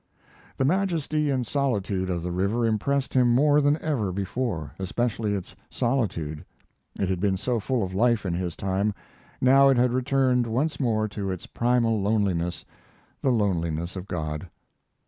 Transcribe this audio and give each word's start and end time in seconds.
]The 0.57 0.65
majesty 0.65 1.29
and 1.29 1.45
solitude 1.45 2.09
of 2.09 2.23
the 2.23 2.31
river 2.31 2.65
impressed 2.65 3.13
him 3.13 3.35
more 3.35 3.61
than 3.61 3.77
ever 3.83 4.11
before, 4.11 4.71
especially 4.79 5.35
its 5.35 5.55
solitude. 5.69 6.43
It 6.99 7.07
had 7.07 7.19
been 7.19 7.37
so 7.37 7.59
full 7.59 7.83
of 7.83 7.93
life 7.93 8.25
in 8.25 8.33
his 8.33 8.55
time; 8.55 8.95
now 9.39 9.69
it 9.69 9.77
had 9.77 9.93
returned 9.93 10.47
once 10.47 10.79
more 10.79 11.07
to 11.09 11.29
its 11.29 11.45
primal 11.45 12.01
loneliness 12.01 12.65
the 13.21 13.29
loneliness 13.31 13.95
of 13.95 14.07
God. 14.07 14.49